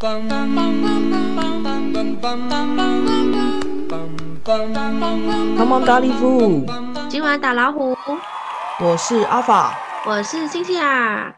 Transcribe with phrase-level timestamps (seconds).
[0.00, 0.24] 帮
[5.68, 6.64] 忙打礼服，
[7.10, 7.94] 今晚打老虎，
[8.82, 11.34] 我是阿法，我是星星啊。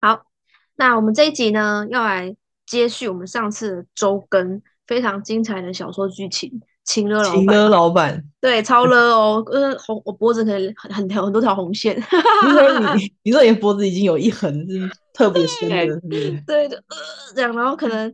[0.00, 0.26] 好，
[0.74, 2.34] 那我们这一集呢，要来
[2.66, 6.60] 接续我们上次的周更非常精彩的小说剧情。
[6.86, 11.96] 情勒老板， 对，超了哦，呃，红，我脖子可能很很多条红线。
[12.46, 16.00] 你说你， 你说你脖子已经有一横是特别深的，
[16.46, 16.96] 对的，呃，
[17.34, 18.12] 这样，然后可能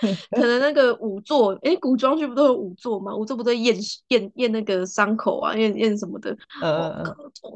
[0.32, 3.12] 可能那个仵作，哎，古装剧不都有仵作吗？
[3.12, 3.76] 仵作不都验
[4.08, 6.36] 验验那个伤口啊，验验什么的？
[6.62, 7.02] 呃，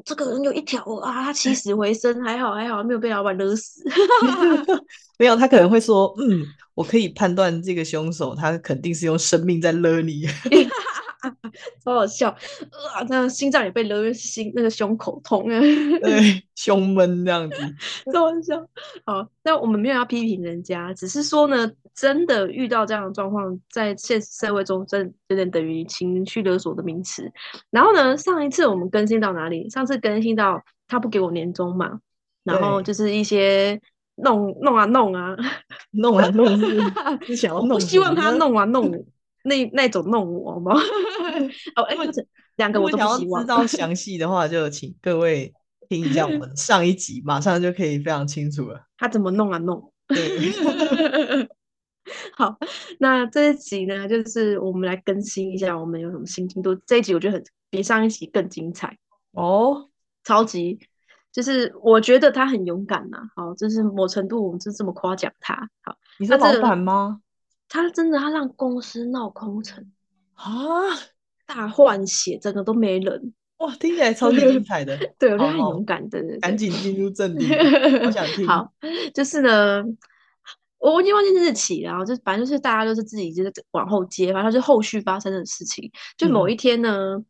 [0.04, 3.82] 这个人有一条啊，他起死回生，还好还好，没有被老板勒死。
[5.18, 6.44] 没有，他可能会说，嗯。
[6.74, 10.26] 我可以判断这个凶手，他肯定是用生命在勒你，
[11.84, 13.06] 超好笑啊！
[13.08, 15.60] 那心脏也被勒，心那个胸口痛啊，
[16.02, 17.56] 对，胸闷这样子，
[18.12, 18.58] 超好笑。
[19.06, 27.30] 好，那我们没有要批评人家，只是说呢，真的遇到这样的状况，在现实社会中，真有点等于情绪勒索的名词。
[27.70, 29.68] 然后呢，上一次我们更新到哪里？
[29.70, 32.00] 上次更新到他不给我年终嘛，
[32.42, 33.80] 然后就是一些。
[34.16, 35.34] 弄弄啊弄啊，
[35.90, 36.46] 弄啊弄，
[37.26, 37.70] 是想要弄。
[37.70, 38.88] 我希望他弄啊弄，
[39.42, 40.72] 那那种弄我好吗？
[41.74, 41.96] 哦，哎，
[42.54, 43.42] 两个我都不希望。
[43.42, 45.52] 知道详细的话，就请各位
[45.88, 48.82] 听一下我们 上一集，马上就可以非常清楚了。
[48.96, 49.92] 他怎么弄啊弄？
[52.36, 52.58] 好，
[52.98, 56.74] 那这一集呢，就是我们来更新一下，我们有什么新进度。
[56.86, 58.98] 这一集我觉得很比上一集更精彩
[59.32, 59.88] 哦，
[60.24, 60.78] 超级。
[61.32, 65.68] 就是我觉得他很勇敢呐，好，就是某程度我们是这么夸奖他。
[65.82, 67.20] 好，你是老板吗？
[67.68, 69.90] 他真的，他让公司闹空城
[70.34, 70.44] 啊，
[71.46, 73.32] 大换血，整个都没人。
[73.56, 74.96] 哇，听起来超级精彩的。
[75.18, 76.20] 对，我觉得很勇敢的。
[76.40, 77.48] 赶紧进入正题，
[78.04, 78.46] 我想听。
[78.46, 78.72] 好，
[79.12, 79.82] 就是呢，
[80.92, 85.90] 我已经忘记日期了，就反正就是大家都是自己就是往后接，反正就后续发生的事情。
[86.16, 87.24] 就某一天呢，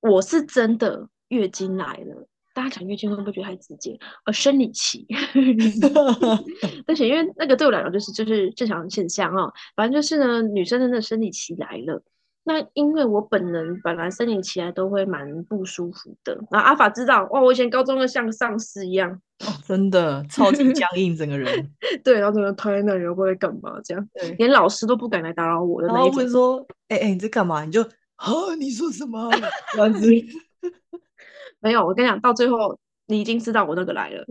[0.00, 2.28] 我是真的月经来了。
[2.54, 3.98] 大家讲月经会不会觉得太直接？
[4.26, 5.04] 呃，生理期，
[6.86, 9.52] 而且因为那个对我来讲就是就是正常现象啊。
[9.74, 12.00] 反正就是呢，女生真的生理期来了。
[12.46, 16.34] 那因为我本人本来生理起来都会蛮不舒服的。
[16.50, 19.10] 然后阿法知道，哇，我以前高中的像丧尸一样，
[19.46, 21.70] 哦，真的超级僵硬，整个人。
[22.04, 26.16] 对，然后整个瘫在那里，不知道在干嘛，这样，连老师都不敢来打扰我的那一种。
[26.16, 27.64] 问说，哎哎，你在干嘛？
[27.64, 27.82] 你就
[28.16, 29.30] 啊，你说什么？
[29.72, 30.08] 这样子。
[31.60, 34.22] 没有，我跟你讲，到最后你已经知道我那个来了，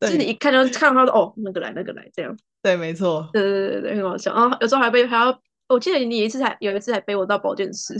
[0.00, 2.36] 就是你一看就看到他说哦，那个来，那个来，这样。
[2.62, 3.28] 对，没错。
[3.32, 4.34] 对对对对很好笑。
[4.34, 5.40] 然后有时候还被，还要，
[5.74, 7.94] 我记得你有一次还有一次还背我到保健室。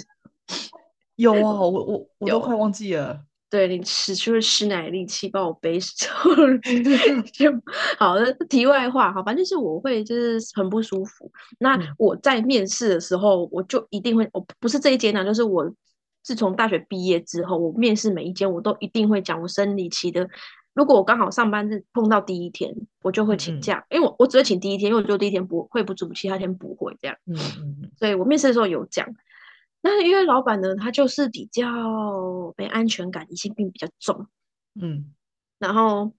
[1.17, 3.21] 有啊，我我我都快忘记了。
[3.49, 6.07] 对你使出了吃奶力气把我背走
[7.33, 7.51] 就
[7.99, 8.33] 好的。
[8.49, 11.31] 题外话，好，反正就是我会就是很不舒服。
[11.59, 15.73] 那我在面试的时候，我就一定会，我不是这一间呢，就是我。
[16.23, 20.29] 自从大学毕业之后，我面试每一间，我都一定会讲我生理期的。
[20.81, 27.15] 如果我刚好上班日碰到第一天，我就会请假，因为我我只会请第一天，因为我就第一天不会不足，其他天不会这样。
[27.27, 27.91] 嗯嗯嗯。
[27.99, 29.07] 所以我面试的时候有讲。
[29.83, 31.67] 那因为老板呢，他就是比较
[32.57, 34.27] 没安全感，疑心病比较重。
[34.81, 35.13] 嗯。
[35.59, 36.15] 然后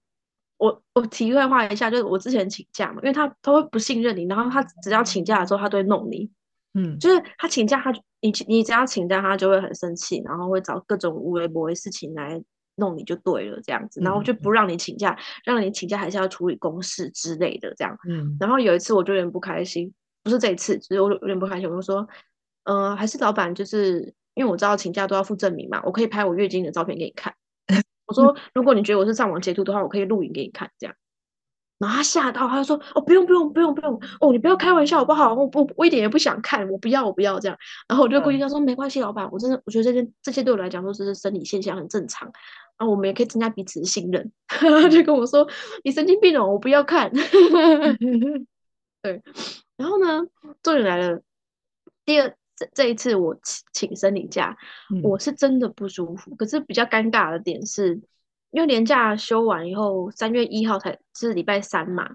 [0.58, 6.30] 我我题外话一下，就是我之前请假嘛，因为他他会不信任你，然后他只要请假的时候，他都会弄你。
[6.74, 6.96] 嗯。
[7.00, 7.92] 就是他请假，他。
[8.24, 12.40] 你你只要请假，他就会很生气，然后会找各种无微博的事情来
[12.76, 17.96] 弄你就对了，这样子，然后就不让你请假，让你请假还是要处理公事之类的，这样。
[18.08, 18.36] 嗯。
[18.40, 22.06] 然后有一次我就有点不开心，不是这一次，只是我有点不开心，我就说，
[22.64, 27.34] 嗯，还是老板，就是因为我知道请假都要附证明嘛，我可以拍我月经的照片给你看。
[28.06, 30.94] 我说，如果你觉得我是上网截图的话，我可以录影给你看，这样。
[31.82, 35.34] 然后他吓到，他就说：“哦，不用不用不用不用，哦，你不要开玩笑好不好？
[35.34, 42.30] 我不我一点也不想看，我不要我不要这样。”然后我就故意他说：“没关系，老板，我真的我觉得这些这些对我来讲都是生理现象，很正常。
[42.78, 45.48] 然后我们也可以增加彼此的信任。”他就跟我说
[45.82, 47.10] ：“你神经病哦，我不要看。
[49.02, 49.20] ”对，
[49.76, 50.24] 然后呢，
[50.62, 51.20] 重点来了，
[52.04, 54.56] 第二这这一次我请请生理假，
[55.02, 56.36] 我是真的不舒服。
[56.36, 58.00] 可是比较尴尬的点是。
[58.52, 62.14] 因为年假休完以后，三月一号才是礼拜三嘛，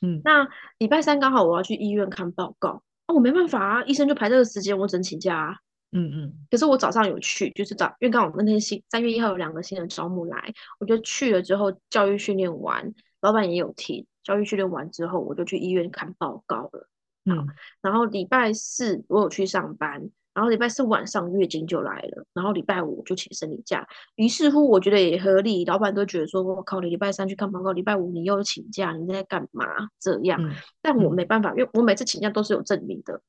[0.00, 0.48] 嗯，那
[0.78, 5.56] 礼拜三刚好我要去医院看报告，啊，我没办法啊，医生就排这个时间，我只能请假啊，
[5.90, 16.88] 嗯嗯，可是我早上有去，就是早，因为刚好那天新三月一号有两个新人招募来，我就去了之后教育训练完，老板也有提，教育训练完之后，我就去医院看报告了，
[17.24, 17.48] 嗯，
[17.82, 23.86] 然后礼拜四我有去上班，然后礼拜四晚上月经就来了，然后礼拜五就请生理假。
[24.16, 29.64] 于是乎，我觉得也合理，老板都觉得说，我靠，你礼拜三去看报告，礼拜五你又请假，你在干嘛？
[30.00, 30.40] 这样，
[30.82, 33.22] 但我没办法，因为我每次请假都是有证明的。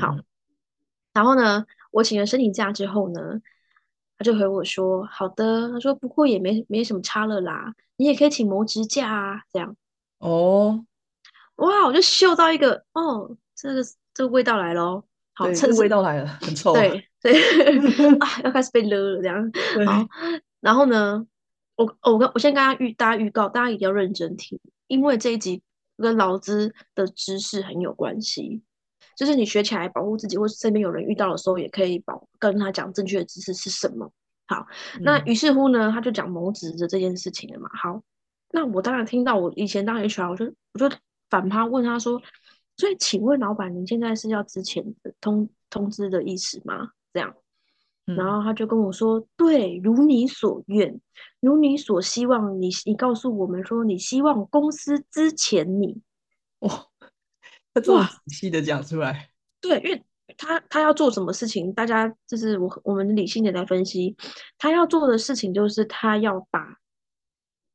[0.00, 0.16] 好，
[1.12, 3.40] 然后呢，我请了生理假之后呢，
[4.18, 9.76] 他就回我说，好的，他说不过也没没什么差了啦，你也可以请模职假啊，这样。
[10.18, 10.84] 哦，
[11.56, 13.82] 哇，我就嗅到一个，哦，这个
[14.12, 15.04] 这个味道来了。
[15.40, 16.74] 好，这味道来了，很臭。
[16.74, 17.32] 对对
[18.20, 19.50] 啊，要开始被勒了这样。
[19.86, 20.06] 好，
[20.60, 21.26] 然后呢，
[21.76, 25.62] 我我跟我先跟大家预大家预告，大家一定要认真听，因为这一集
[25.96, 28.62] 跟劳资的知识很有关系。
[29.16, 34.12] 就是你学起来保护自己，或是身边有人遇到的时候，也可以保跟他讲正确的知识是什么。
[34.46, 34.66] 好，
[35.00, 37.70] 那于是乎呢，他就讲谋职的这件事情了嘛。
[37.72, 38.02] 好，
[38.50, 40.94] 那我当然听到，我以前当 HR，我就我就
[41.30, 42.20] 反趴问他说。
[42.80, 46.92] 所以，请问老板，您现在是要之前的通通知的意思吗？
[47.12, 47.34] 这样，
[48.06, 50.98] 然后他就跟我说：“对，如你所愿，
[51.40, 56.00] 如你所希望，你你告诉我们说，你希望公司之前你，
[56.60, 56.86] 哇，
[57.74, 59.28] 他这么仔细的讲出来，
[59.60, 60.02] 对，因为
[60.38, 64.16] 他他要做什么事情，大家就是我我们理性的来分析，
[64.56, 66.76] 他要做的事情就是他要把。”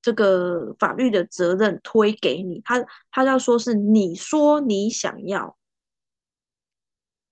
[0.05, 5.57] 这个法律的责任推给你，他他要说是你说你想要，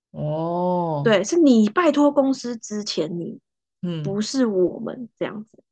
[0.10, 3.40] 哦，对，是你拜托公司之前你，
[3.84, 5.64] 嗯，不是我们这样子，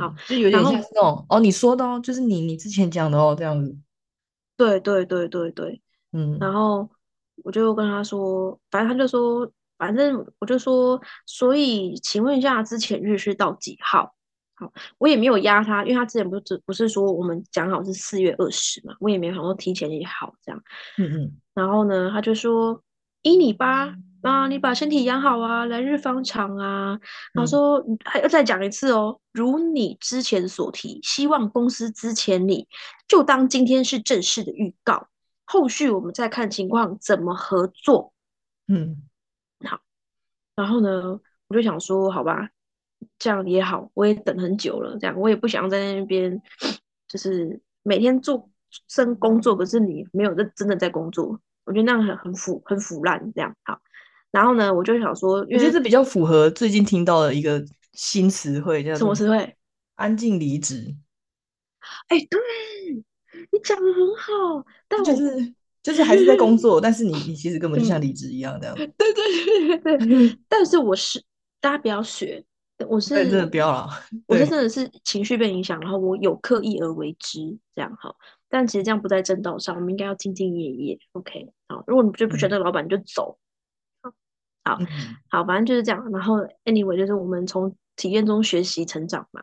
[0.00, 3.78] 好，就有点像那种哦，你说的哦，就是你你之前讲的哦，这样子，
[4.56, 5.80] 对对对对对，
[6.10, 6.90] 嗯，然后
[7.44, 9.48] 我就跟他说，反正他就说，
[9.78, 14.12] 反正我就说，所以请问一下，之前日是到几号？
[14.56, 20.62] 好，我也没有压他，因为他之前不是不是说我们讲好是四月二十嘛，我也没有想说提前也好这样。
[20.96, 21.36] 嗯嗯。
[21.54, 22.80] 然后呢，他就说
[23.22, 26.98] 依你吧，啊，你把身体养好啊，来日方长啊。
[27.32, 32.68] 然后说还要再讲一次哦，如你之前所提，希望公司之前你
[33.08, 35.08] 就当今天是正式的预告，
[35.44, 38.12] 后续我们再看情况怎么合作。
[38.68, 39.02] 嗯，
[39.64, 39.80] 好。
[40.54, 42.50] 然后呢，我就想说，好吧。
[43.18, 44.98] 这样也好，我也等很久了。
[44.98, 46.40] 这样我也不想在那边，
[47.08, 48.50] 就是每天做
[48.88, 53.32] 生工作，可是你没有认真的在工作，我觉得那样很很腐很腐烂。
[53.34, 53.78] 这样好，
[54.30, 59.56] 然后呢，我就想说，我觉得这比较符合最近听到的一个新词汇，叫什么词汇？
[59.94, 60.96] 安静离职。
[62.08, 62.40] 哎，对
[63.52, 68.74] 你讲的很好，但就是就是还是在工作，但是你 你其实根本就像离职一样这样。
[68.74, 71.22] 对对对对， 但是我是
[71.60, 72.44] 大家不要学。
[72.88, 73.88] 我是真的不要了，
[74.26, 78.14] 我是真的是情绪被影响，然后我有刻意而为之这样哈，
[78.48, 80.98] 但其实这样不在正道上，我们应该要兢兢业业。
[81.12, 83.38] OK，好，如果你就不选得老板，你就走。
[84.64, 84.78] 好，
[85.28, 86.10] 好，反正就是这样。
[86.10, 89.42] 然后 anyway，就是我们从体验中学习成长嘛。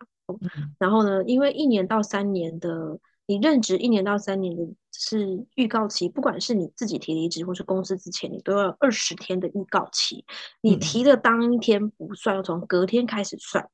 [0.78, 3.00] 然后呢，因为一年到三年的。
[3.32, 4.62] 你任职一年到三年的
[4.92, 10.26] 是预告期，不管是你自己提离职或是公司之前，你都要二十天的预告期。
[10.60, 13.70] 你提的当天不算，要从隔天开始算。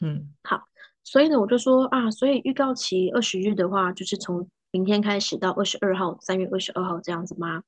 [0.00, 0.62] 嗯，好，
[1.02, 7.64] 所以呢，我就说啊，所以预告期二十日的话，就是从明天开始到二十二号，三月二十二号这样子吗？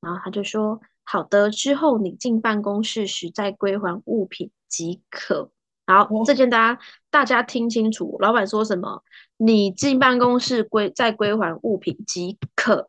[0.00, 5.50] 然后他就说好的，之后你进办公室时再归还物品即可。
[5.90, 9.02] 好，这件大家大家听清楚，老板说什么？
[9.36, 12.88] 你进办公室归再归还物品即可。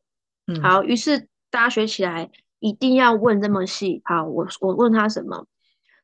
[0.61, 2.29] 好，于是大家学起来
[2.59, 4.01] 一定要问这么细。
[4.05, 5.47] 好，我我问他什么？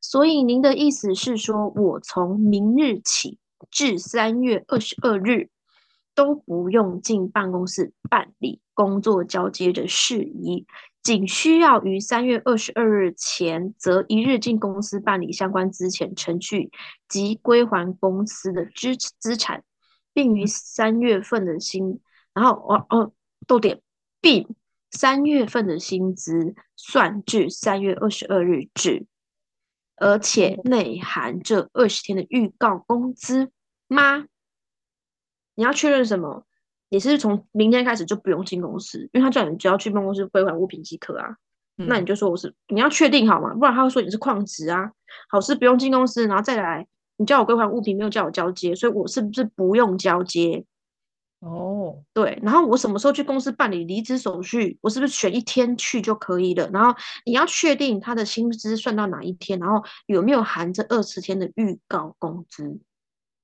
[0.01, 3.37] 所以您的意思是说，我从明日起
[3.69, 5.49] 至三月二十二日
[6.15, 10.65] 都不用进办公室办理工作交接的事宜。
[11.07, 16.69] 仅需要于三月二十二日前，则一日进公司办理相关资遣程序
[17.07, 19.63] 及归还公司的资资产，
[20.11, 22.01] 并于三月份的薪，
[22.33, 23.13] 然后哦哦
[23.47, 23.81] 逗点，
[24.19, 24.53] 并
[24.91, 29.05] 三月份的薪资算至三月二十二日止，
[29.95, 33.53] 而且内含这二十天的预告工资
[33.87, 34.25] 吗？
[35.55, 36.45] 你要确认什么？
[36.89, 41.35] 你是从明天开始就不用进公司，因为他叫你只要去办公室归还物品即可啊。
[41.79, 43.53] 那你就说我是你要确定好吗？
[43.53, 44.91] 不然他会说你是旷职啊。
[45.29, 50.65] 好是不用进公司，然后再来你叫我归还物品，没有叫我交接，所以我是不是不用交接？
[51.39, 52.39] 哦，对。
[52.41, 54.79] 然后我什么时候去公司办理离职手续？
[54.81, 56.67] 我是不是选一天去就可以了？
[56.73, 62.79] 然后你要确定他的薪资算到哪一天，然后有没有含这二十天的预告工资？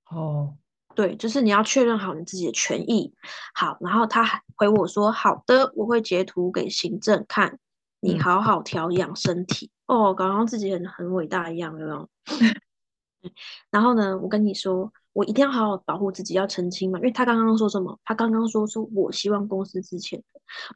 [0.10, 0.56] 哦。
[0.96, 3.14] 对，就是你要确认好你自己的权益。
[3.54, 7.60] 好，然后他还回我说：“好的，我会截图给行政看。”
[8.06, 12.10] 你好好调养身体哦，搞像自己很很伟大一样，有没有？
[13.72, 17.98] 然后呢，我跟你说，我一定要好好保护自己，要澄清嘛，因为他刚刚说什么？
[18.04, 20.22] 他刚刚说说我希望公司之前，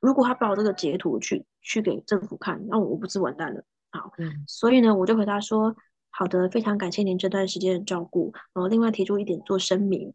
[0.02, 3.62] 如果他把我这个截图去去给政府看，那我不是完蛋了？
[3.92, 4.14] 好，
[4.48, 5.76] 所以呢，我就回答说，
[6.18, 8.32] 好的，非常感谢您这段时间的照顾。
[8.54, 10.14] 然后另外提出一点做声明，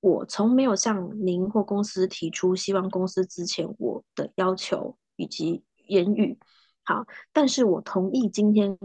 [0.00, 6.38] 我从没有向您或公司提出希望公司之前我的要求以及言语。
[6.84, 8.78] 好，但是我同意今天。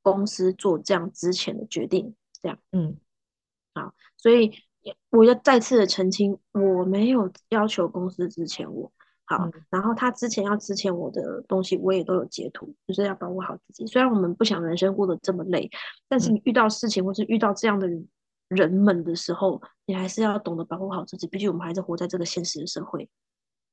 [0.00, 2.96] 公司做这样之前的决定，这样，嗯，
[3.74, 4.52] 好，所以
[5.10, 8.90] 我要再次的澄清，我没有要求公司之前我
[9.28, 13.86] 好，然后他之前要之前我的东西，我也都有截图，就是要保护好自己。
[13.86, 15.70] 虽然我们不想人生过得这么累，
[16.08, 17.86] 但是你遇到事情或是遇到这样的
[18.48, 21.26] 人们的时候，你还是要懂得保护好自己。
[21.26, 23.08] 毕竟我们还是活在这个现实的社会，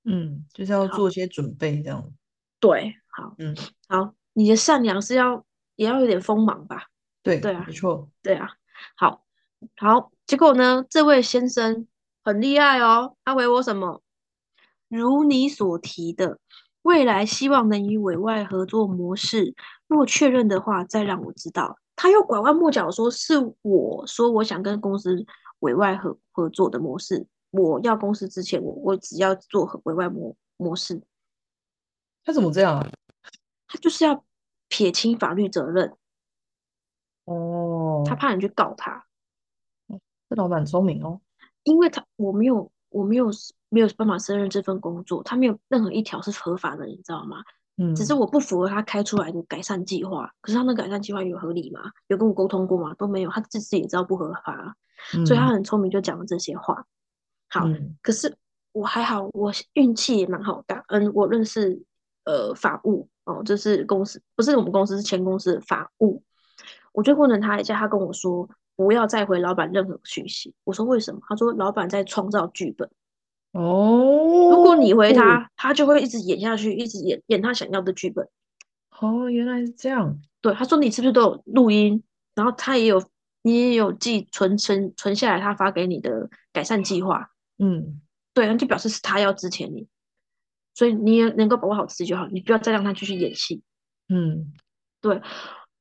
[0.03, 2.11] 嗯，就是要做些准备，这样。
[2.59, 3.55] 对，好，嗯，
[3.87, 5.45] 好，你的善良是要。
[5.77, 6.87] 也要有点锋芒吧？
[7.21, 8.49] 对对啊，没错，对啊。
[8.95, 9.25] 好，
[9.75, 10.85] 好，结果呢？
[10.89, 11.85] 这位先生
[12.23, 14.01] 很厉害哦，他回我什么？
[14.87, 16.39] 如你所提的，
[16.81, 19.55] 未来希望能以委外合作模式，
[19.87, 21.77] 若确认的话，再让我知道。
[21.95, 25.25] 他又拐弯抹角说是我说我想跟公司
[25.59, 31.01] 委外合合作的模式，我要公司之前，我我只要做委外模模式。
[32.23, 32.89] 他怎么这样啊？
[33.67, 34.23] 他就是要。
[34.67, 35.95] 撇清法律责任
[37.25, 39.05] 哦，他怕你去告他。
[40.27, 41.21] 这老板聪明哦，
[41.63, 43.29] 因为他我没有我没有
[43.75, 47.43] 没有办法胜任这份工作，他没有任何一条是合法的，你知道吗？
[47.75, 50.31] 嗯，只是我不符合他开出来的改善计划。
[50.39, 51.81] 可是他那改善计划有合理吗？
[52.07, 52.95] 有跟我沟通过吗？
[52.97, 54.73] 都没有，他自己也知道不合法，
[55.25, 56.85] 所以他很聪明，就讲了这些话。
[57.49, 57.67] 好，
[58.01, 58.33] 可是
[58.71, 60.81] 我还好，我运气也蛮好的。
[60.87, 61.83] 嗯，我认识
[62.23, 63.09] 呃法务。
[63.25, 66.23] 哦，这是公司，不是我们公司，是前公司的法务。
[66.93, 70.53] 我就问了他一下，他跟我说不要再回老板任何讯息。
[70.63, 71.19] 我说为什么？
[71.27, 72.89] 他说老板在创造剧本。
[73.55, 78.27] 哦，如果你回他，他就会一直演下去，一直演演他想要的剧本。
[78.99, 80.19] 哦，原来是这样。
[80.41, 82.03] 对，他说你是不是都有录音？
[82.33, 83.01] 然后他也有，
[83.43, 87.29] 你也有记存存存下来，他发给你的改善计划。
[87.57, 88.01] 嗯，
[88.33, 89.87] 对，那就表示是他要支持你。
[90.73, 93.61] 所以你也能够保护好自己就好，你不要再让他继续演戏。
[94.09, 94.51] 嗯，
[94.99, 95.21] 对，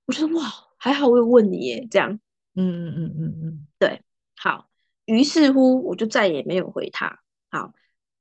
[0.07, 0.45] 我觉得哇，
[0.79, 2.21] 还好我有问你耶，这样。
[2.55, 4.03] 嗯嗯嗯嗯嗯，对，
[4.37, 4.69] 好。
[5.07, 7.19] 于是乎，我就再也没有回他。
[7.55, 7.73] 好，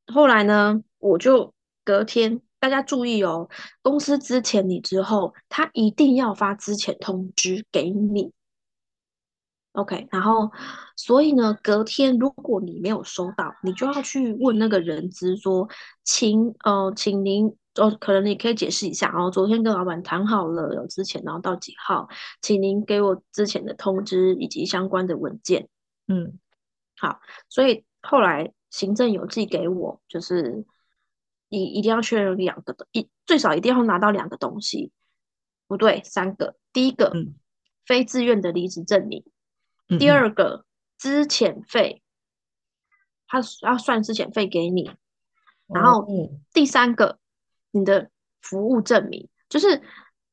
[0.05, 3.49] 后来呢，我就隔天，大家注意哦，
[3.81, 8.31] 公司之前你之后，他一定要发之前通知给你。
[9.71, 10.51] OK，然后，
[10.95, 15.67] 所以呢，隔天如果你没有收到，你就要去问那个人资说，
[16.03, 22.07] 请呃，请您哦，可能你可以解释一下，哦昨天跟老板谈好了，有之前，然后到几号，
[22.39, 25.69] 请您给我之前的通知以及相关的文件。
[26.07, 26.37] 嗯，
[26.95, 30.65] 好，所以后来行政邮寄给我，就是
[31.47, 34.91] 你一定要确认两个的，一最少一定要拿到两个东西，
[35.67, 37.13] 不对，三个，第一个
[37.85, 39.23] 非自愿的离职证明。
[39.99, 40.65] 第二个
[40.97, 42.01] 资遣费，
[43.27, 44.89] 他要算资遣费给你，
[45.67, 46.07] 然后
[46.51, 47.19] 第三个
[47.69, 48.09] 你的
[48.41, 49.83] 服务证明，就是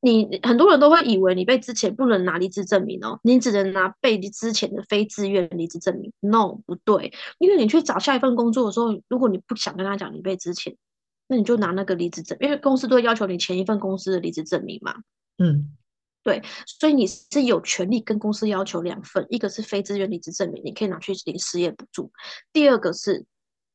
[0.00, 6.12] 你很多人都会以为你被之前不能拿离职证明哦，你只能拿被之前的非自愿离职证明。
[6.21, 10.76] No，不对，因为你去找下一份工作的时候，如果你不想跟他讲你被之前，
[11.28, 14.95] 那你就拿那个离职证，因为公司都会要求你前一份公司的离职证明嘛。
[15.38, 15.76] 嗯。
[16.23, 22.11] 对，所以你是有权利跟公司要求两份，一个是非自愿离职证明，你可以拿去领失业补助；
[22.52, 23.25] 第二个是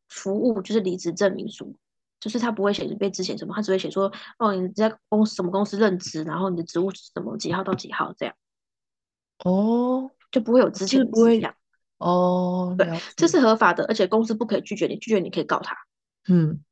[0.10, 1.76] 服务，就是离职证明书，
[2.26, 8.34] 就是他不会写被之前什么，他只会写说哦你在公司什么公司任职，然后你的职务是什么几号到几号这样。
[9.44, 11.54] 哦，就不会有之前不会样。
[12.00, 15.78] 哦，对，这是合法的，而且公司不可以拒绝你，拒绝你可以告他。
[16.28, 16.64] 嗯，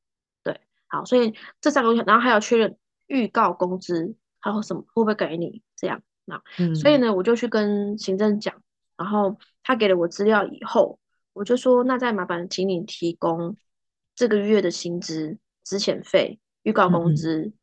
[0.41, 4.15] 对，好，所以这三个，然后还要确认预告工资。
[4.45, 6.01] 还有什么会不会给你这样？
[6.25, 6.41] 那
[6.75, 8.61] 所以呢，我就去跟行政讲，
[8.97, 10.99] 然后他给了我资料以后，
[11.31, 13.55] 我就说那再麻烦请你提供
[14.15, 17.53] 这个月的薪资、资遣费、预告工资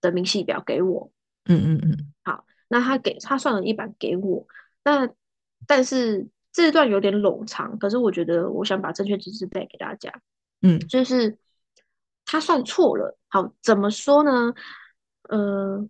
[0.00, 1.10] 的明细表给我。
[1.46, 2.12] 嗯嗯嗯。
[2.22, 4.46] 好，那他给他算了一版给我，
[4.84, 5.08] 那
[5.66, 10.12] 但是这段有点冗长，可是我觉得我想把正确知识带给大家。
[10.62, 11.38] 嗯，就是
[12.24, 13.18] 他算错了。
[13.28, 14.54] 好，怎么说呢？
[15.28, 15.88] 呃。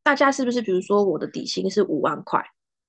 [0.00, 2.42] 大家是不是，比如说我的底薪是五万块，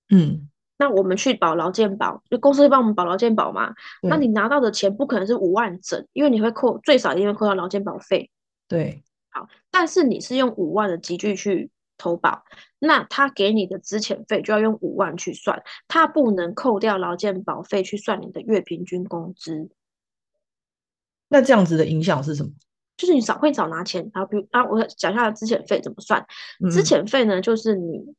[0.09, 3.73] 嗯，那我们去保劳健保，就公司会帮我们保劳健保嘛？
[4.01, 8.31] 那你拿到的钱不可能是五万整，因为你会扣最少一定会扣到劳健保费。
[8.67, 12.43] 对好，但是你是用五万的集聚去投保，
[12.79, 19.69] 那他给你的资遣费就要用五万去算，他不能扣掉劳健保费去算你的月平均工资。
[21.27, 22.51] 那这样子的影响是什么？
[22.95, 26.25] 就是你少会少拿钱，然后比如啊，我讲一下资遣费怎么算。
[26.71, 28.13] 资遣费呢，就是你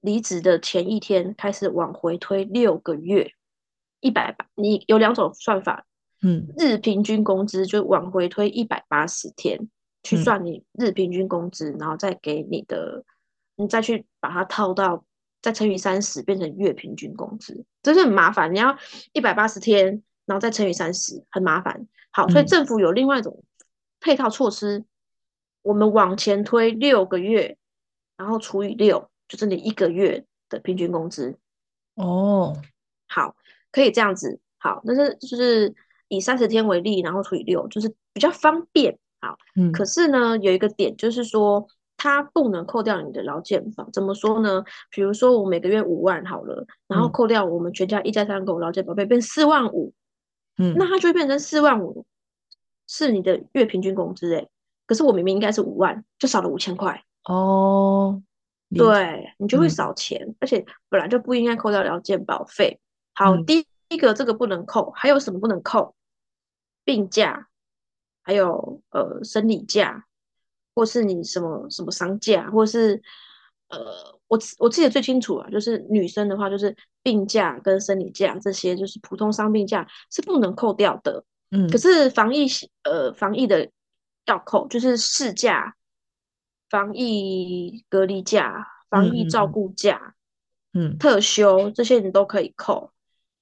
[0.00, 3.32] 离职的前一天开始往回推六个月，
[4.00, 5.86] 一百八，你有两种算法，
[6.22, 9.68] 嗯，日平均工资就往回推一百八十天
[10.02, 13.04] 去算你日平均工资，然后再给你的，
[13.56, 15.04] 你再去把它套到
[15.42, 18.76] 再乘以三十变成月平均工资，这是很麻烦，你要
[19.12, 21.86] 一百八十天，然后再乘以三十，很麻烦。
[22.10, 23.42] 好，所以政府有另外一种。
[24.00, 24.84] 配套措施，
[25.60, 27.56] 我们往前推六个月，
[28.16, 31.38] 然后除以六，就是你一个月的平均工资。
[31.94, 32.56] 哦，
[33.08, 33.36] 好，
[33.70, 34.40] 可以这样子。
[34.58, 35.74] 好，但是就是
[36.08, 38.98] 以三十天为例，然后除以六，就是比较方便。
[39.20, 41.66] 好，嗯，可是呢，有一个点就是说，
[41.96, 43.88] 它不能扣掉你的劳健保。
[43.92, 44.64] 怎么说呢？
[44.90, 49.92] 比如说我每个月五万好了，然后扣掉我们全家一家三口劳健保费，变四万五。
[50.56, 52.04] 嗯，那它就会变成四万五。
[52.86, 54.48] 是你的月平均工资哎，
[54.86, 58.22] 可是我明明应该是五万，就少了五千块哦。
[58.76, 62.80] 对你就会少钱，而且本来就不应该扣掉劳健保费。
[63.14, 65.94] 好，第一个这个不能扣，还有什么不能扣？
[66.84, 67.48] 病假，
[68.22, 70.06] 还有呃生理假，
[70.74, 73.02] 或是你什么什么丧假，或是
[73.68, 81.24] 呃我我记得最清楚啊，就是女生的话，就是病假跟生理假这些，就是普通伤病假是不能扣掉的。
[81.50, 82.46] 嗯，可是防疫
[82.84, 83.70] 呃防疫的
[84.26, 85.74] 要扣，就是事假、
[86.70, 90.14] 防疫隔离假、防疫照顾假、
[90.72, 90.96] 嗯。
[90.98, 92.92] 特休这些你都可以扣。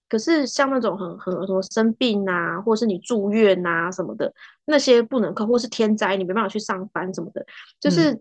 [0.09, 4.33] 可是像那种很很什么生病啊，或者是你住院啊什么的，
[4.65, 7.45] 那些不能扣，或是天灾你没办法去上班什么的，
[7.81, 8.17] 就是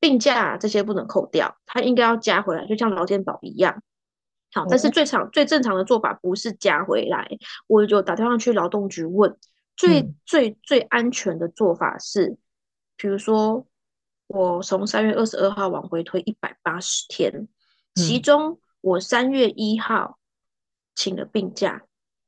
[0.00, 3.80] 病假这些不能扣掉，它应该要加回来，就像劳健保一样。
[4.52, 7.30] 好，但是最常、最正常的做法不是加回来，
[7.68, 9.36] 我就打电话去劳动局问，
[9.76, 12.36] 最最最安全的做法是，
[12.96, 13.64] 比如说
[14.28, 17.48] 我从三月二十二号往回推一百八十天，
[17.94, 20.18] 其中我三月一号
[20.94, 21.82] 请了病假，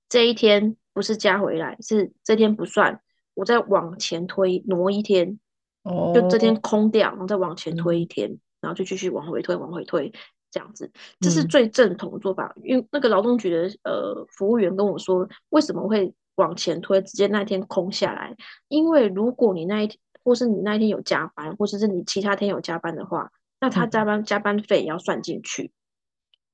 [0.08, 3.00] 这一天不是加回来，是这天不算，
[3.34, 5.38] 我再往前推挪一天，
[5.84, 10.12] 哦，就这天空掉，然后再往前推一天，然后就继续往回推，往回推。
[10.52, 12.52] 这样子，这是最正统的做法。
[12.64, 18.34] 因为那个劳动局的呃服务员跟我说，为什么会往前推，直接那天空下来？
[18.66, 25.72] 因为如果你那一天，或是你那一天有加班，或者是你其他天有加班的话，那他加班加班费也要算进去。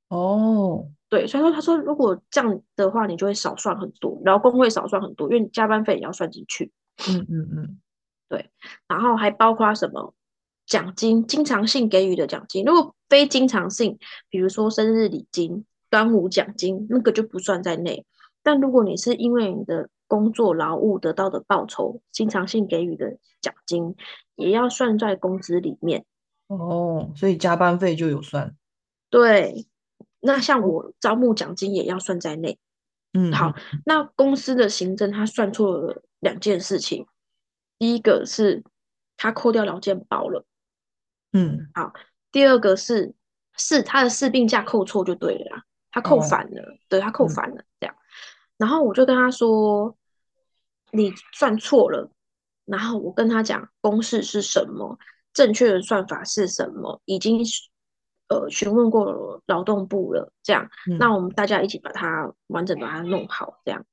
[0.09, 6.73] 哦，对，所以说他说，如果这样的话，你就会少算很多，劳工会少算很多，因为你加班费也要算进去。
[7.09, 7.81] 嗯嗯嗯，
[8.29, 8.51] 对，
[8.87, 10.15] 然后还包括什么？
[10.67, 18.05] 奖金经常性给予的奖金，如果非经常性，比如说生日礼金、端午奖金，那个就不算在内。
[18.43, 23.95] 但如果你是因为你的工作劳务得到的报酬，经常性给予的奖金，
[24.35, 26.05] 也要算在工资里面。
[26.49, 28.55] 哦，所以加班费就有算。
[29.11, 29.67] 对，
[30.21, 32.59] 那像我招募奖金也要算在内。
[33.13, 37.07] 嗯，好，那公司的行政他算错了两件事情，
[37.79, 38.63] 第一个是
[39.17, 40.45] 他扣掉劳健保了。
[41.33, 41.93] 嗯，好。
[42.33, 43.15] 第二个是
[43.57, 47.97] 是他的事病假扣错就对了啦，他扣反了，对他扣反了这样。
[48.59, 49.97] 然后我就跟他说，
[50.93, 52.11] 你算错了。
[52.65, 54.99] 然后我跟他讲公式是什么，
[55.33, 57.41] 正确的算法是什么，已经
[58.29, 60.33] 呃询问过劳动部了。
[60.43, 63.61] 这样，那我们大家一起把它完整把它弄好。
[63.65, 63.85] 这样，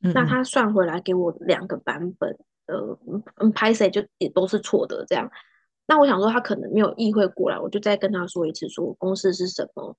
[0.00, 2.98] 那他算回来给我两个版本，呃，
[3.36, 5.30] 嗯，拍谁就也都是错的这样。
[5.86, 9.94] 那我想说，他可能没有意会过来，我就再跟他说一次，说公式是什么，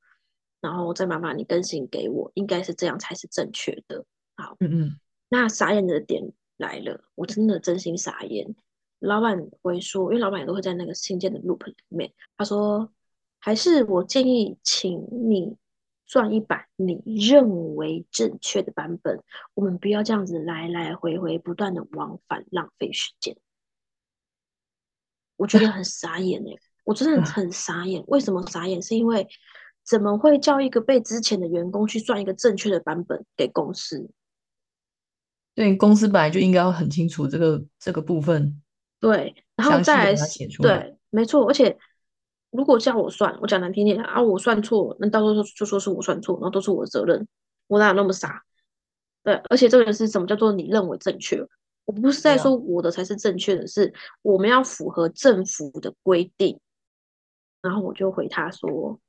[0.63, 4.05] 然后再麻烦你更新给我，应该是这样才是正确的。
[4.37, 4.99] 好，嗯嗯。
[5.27, 8.55] 那傻眼的点来了，我真的真心傻眼。
[8.99, 12.89] 老板会说，因为老板也都会在那个信件的 loop 里面，他说，
[13.39, 15.57] 还是我建议请你
[16.05, 19.21] 转一版你认为正确的版本，
[19.55, 23.35] 我们不要这样子来来回回不断的往返，浪费时间。
[25.35, 28.01] 我觉得很傻眼哎，我真的很傻眼。
[28.07, 28.81] 为什么傻眼？
[28.81, 29.27] 是因为
[29.85, 34.09] 怎么会叫一个被之前的员工去算一个正确的版本给公司？
[35.55, 38.61] 对，公司本来就应该要很清楚这个这个部分。
[38.99, 40.15] 对，然后再来
[40.61, 41.45] 对，没错。
[41.47, 41.77] 而且
[42.51, 47.27] 如果叫我算，我讲难听点啊，我算错，那到时候就说是我算错，然后都是我的责任。
[47.67, 48.43] 我哪有那么傻？
[49.23, 51.45] 对，而且这个是什么叫做你认为正确？
[51.85, 56.57] 我不是在说我的才是正确的，是我们要符合政府的规定。
[57.61, 58.99] 然后我就回他说：“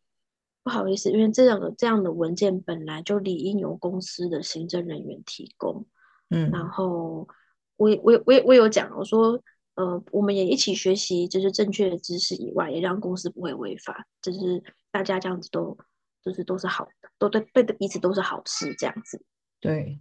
[0.64, 5.86] 不好意思，因为这样的这样的文件本来就理应由公司的行政人员提供。”
[6.30, 7.28] 嗯，然后
[7.76, 9.40] 我也我也我也我有讲，我说
[9.76, 15.76] ：“呃，我们也一起学习，就是正确的知识以外，也让公司不会违法，就是大家这样子都
[16.24, 19.22] 就是都是好的，都对对的彼此都是好事，这样子。”
[19.60, 20.00] 对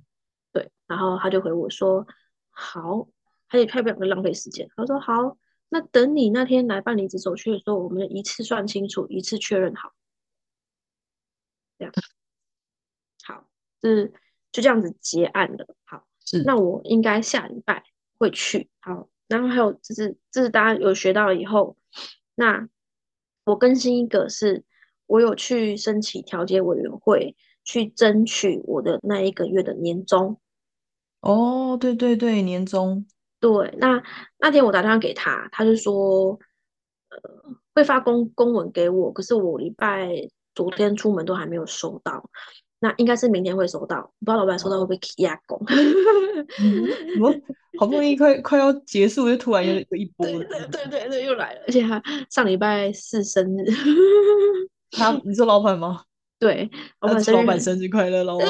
[0.54, 2.08] 对，然后他就回我说
[2.50, 3.08] ：“好。”
[3.50, 5.38] 他也他不想浪费时间，他说：“好。”
[5.70, 9.92] 那等你那天来办离职手续的时候，我们一次算清楚，一次确认好，
[11.78, 11.94] 这样
[13.26, 13.48] 好，
[13.82, 14.14] 是
[14.52, 15.76] 就这样子结案了。
[15.86, 17.84] 好，是那我应该下礼拜
[18.18, 18.70] 会去。
[18.80, 21.78] 好，然后还有就是，这是大家有学到以后，
[22.36, 22.68] 那
[23.46, 24.64] 我更新一个是，
[25.06, 30.40] 我有去申请调解委员会，去争取我的那一个月的年终。
[31.22, 33.06] 哦，对对对，年终。
[33.40, 34.02] 对，那
[34.38, 36.40] 那天我打电话给他，他就说，
[37.10, 37.20] 呃，
[37.74, 40.10] 会发公公文给我，可是我礼拜
[40.56, 42.30] 昨天出门都还没有收到，
[42.80, 45.60] 那应该是明天会收到，不知道老板收到会不会压工。
[47.22, 47.34] 我
[47.80, 53.66] 好不容易快快要结束，就突然有一波，对对对对对，又来了，而且他上礼拜四生日，
[54.92, 56.04] 他你说老板吗？
[56.40, 58.46] 对，老板生老板生日快乐，老 板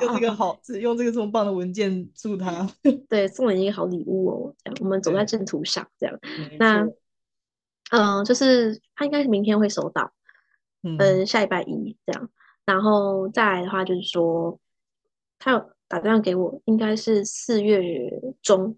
[0.00, 2.68] 用这个好，用这个这么棒的文件祝他。
[3.10, 6.16] 对，送了一个好礼物哦，这样我们走在正途上，这样。
[6.56, 6.86] 那，
[7.90, 10.12] 嗯，就是他应该是明天会收到，
[10.82, 12.28] 嗯，下礼拜一这样。
[12.64, 14.58] 然后再来的话，就是说
[15.38, 17.80] 他有打电话给我，应该是四月
[18.42, 18.76] 中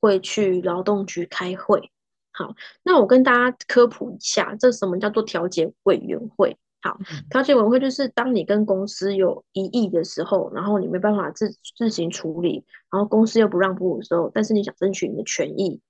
[0.00, 1.90] 会去劳动局开会。
[2.32, 6.56] 好，那我跟大家科普一下，这什么叫做调解委员会？
[6.80, 6.96] 好，
[7.30, 15.80] 调解委员会就是当你跟公司有异议的时候，然后你没办法自自行处理，然后公司又不让步的时候，但是你想争取你的权益，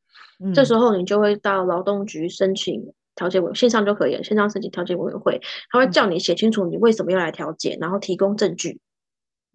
[0.54, 8.80] 这时候你就会到劳动局申请调解委，线上就可以了，线上申请调解委员会，他会叫你写清楚你为什么要来调解，然后提供证据，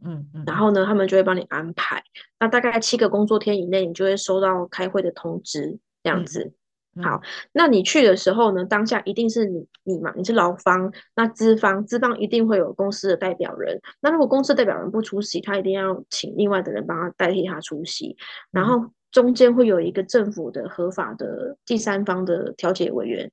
[0.03, 2.03] 嗯嗯，然后呢，他们就会帮你安排，
[2.39, 6.53] 那大概七个工作天以内，你就会收到开会的通知，这样子。
[7.01, 8.63] 好，那你去的时候呢？
[8.65, 13.81] 当下一定是你你嘛，你是劳方，那资方资方一定会有公司的代表人。
[13.99, 18.15] 那如果公司代表人不出席，他一定要请另外的人帮他代替他出席。
[18.51, 23.31] 然后中间会有一个政府的合法的第三方的调解委员。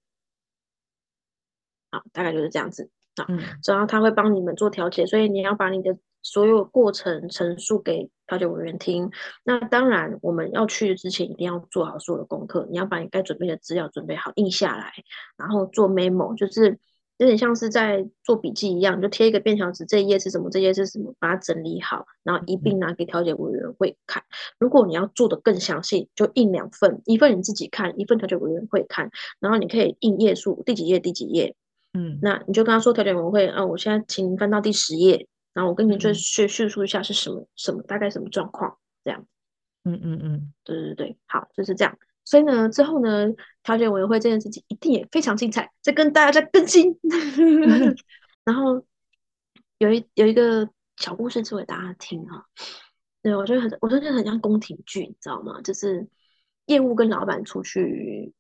[1.91, 3.27] 好，大概就是这样子啊。
[3.67, 5.97] 然后他会帮你们做调解，所以你要把你的。
[6.23, 9.11] 所有过程陈述给调解委员听。
[9.43, 12.69] 那当然，我们要去之前一定要做好所有的功课。
[12.71, 14.93] 你要把你该准备的资料准备好，印下来，
[15.39, 16.79] 然后做 memo，就是
[17.17, 24.23] 有点像是在做笔记一样，就贴一个便条纸，这一页是什么，这一页是什么，把它整理好，然后一并拿给调解委员会看。
[24.59, 29.11] 如果你要做的更详细，就印两份，一份你自己看，一份调解委员会看。
[29.41, 31.57] 然后你可以印页数，第几页，第几页。
[31.93, 35.27] 嗯，那你就跟他说，调解委员会啊，我现在请您翻到第十页。
[35.53, 39.27] 然后我跟您最叙叙述一下是什么什么大概什么状况这样，
[39.83, 41.99] 嗯嗯嗯，对对对，好就是这样。
[42.25, 43.27] 所以呢，之后呢，
[43.65, 46.97] 调解委员会这件事情一定也非常精彩，再跟大家再更新。
[48.45, 48.85] 然后
[49.79, 52.45] 有一有一个小故事，说给大家听啊。
[53.21, 55.61] 对我觉得很，我觉得很像宫廷剧，你知道吗？
[55.63, 56.07] 就是
[56.67, 58.33] 业务跟老板出去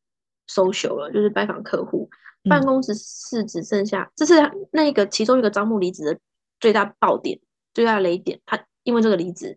[0.46, 2.08] social 了，就是拜访客户，
[2.48, 4.34] 办公室是只剩下，这是
[4.72, 6.18] 那个其中一个招募离职的。
[6.60, 7.40] 最大爆点，
[7.72, 9.56] 最大雷点，他因为这个离职，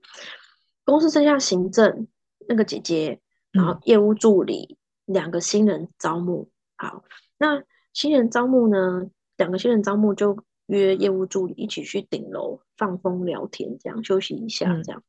[0.85, 2.07] 公司剩下行政
[2.47, 3.19] 那个姐姐，
[3.51, 6.49] 然后业务助理两个新人招募。
[6.77, 7.03] 好，
[7.37, 15.03] 那新人招募呢，两个新人招募就约业务助理一起去顶楼放风聊天，这样休息一下，这样。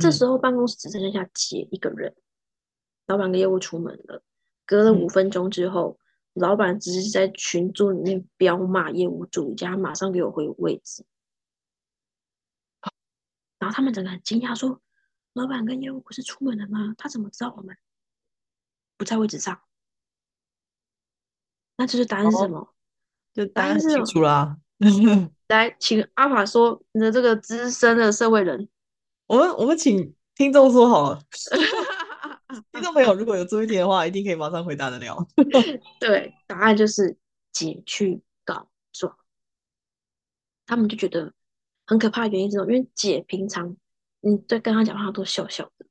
[0.00, 2.14] 这时候办公室只剩下姐一个人，
[3.06, 4.22] 老板跟业务出门了。
[4.64, 5.98] 隔了五分钟之后，
[6.36, 11.04] 老板只是在群组里面彪骂业务助理，叫他马上给我回位置。
[13.58, 14.80] 然后他们整个很惊讶，说
[15.32, 16.94] ：“老板跟业务不是出门了吗？
[16.98, 17.76] 他怎么知道我们
[18.98, 19.62] 不在位置上？”
[21.78, 22.74] 那这是答案是什么？
[23.32, 24.58] 就答案清楚啦。
[25.48, 28.68] 来，请阿法说你的这个资深的社会人。
[29.26, 31.22] 我们我们请听众说好了。
[32.72, 35.16] 听众朋友如果有注意听的话，一定可以马上回答得了。
[36.00, 37.16] 对，答案就是
[37.52, 39.16] 姐去告状。
[40.66, 41.32] 他们就觉得。
[41.88, 42.72] 很可怕的原因是什么？
[42.72, 43.76] 因为姐平常
[44.20, 45.86] 你在跟他讲话都笑笑的，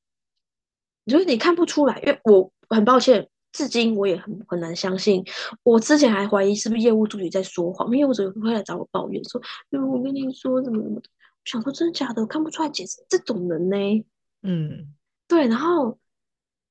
[1.06, 1.98] 就是你看不出来。
[2.02, 5.24] 因为我很抱歉，至今我也很很难相信。
[5.64, 9.42] 我之前还怀疑是不是业务助理在说谎，业务助理会来找我抱怨说
[9.72, 11.10] ：“因为我跟你说怎么怎么的。”
[11.46, 12.22] 想说真的假的？
[12.22, 14.06] 我看不出来姐是这种人呢。
[14.42, 14.94] 嗯，
[15.30, 15.98] 对，然后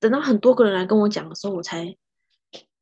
[0.05, 1.97] 等到很多个人来跟我讲的时候，我才